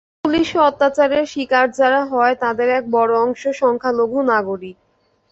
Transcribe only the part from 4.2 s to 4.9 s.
নাগরিক।